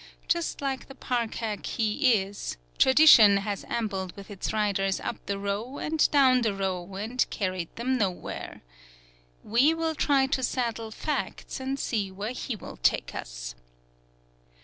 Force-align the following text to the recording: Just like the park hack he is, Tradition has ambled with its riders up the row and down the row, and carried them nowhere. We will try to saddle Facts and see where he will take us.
Just 0.27 0.61
like 0.61 0.87
the 0.87 0.95
park 0.95 1.35
hack 1.35 1.63
he 1.67 2.15
is, 2.23 2.57
Tradition 2.79 3.37
has 3.37 3.63
ambled 3.65 4.15
with 4.15 4.31
its 4.31 4.51
riders 4.51 4.99
up 4.99 5.23
the 5.27 5.37
row 5.37 5.77
and 5.77 6.09
down 6.09 6.41
the 6.41 6.55
row, 6.55 6.95
and 6.95 7.23
carried 7.29 7.69
them 7.75 7.99
nowhere. 7.99 8.63
We 9.43 9.75
will 9.75 9.93
try 9.93 10.25
to 10.25 10.41
saddle 10.41 10.89
Facts 10.89 11.59
and 11.59 11.77
see 11.79 12.09
where 12.09 12.31
he 12.31 12.55
will 12.55 12.77
take 12.77 13.13
us. 13.13 13.53